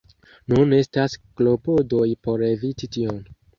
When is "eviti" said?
2.51-2.93